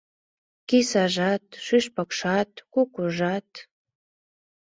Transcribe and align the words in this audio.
Кисажат, 0.67 1.45
шӱшпыкшат, 1.65 2.51
кукужат 2.73 3.49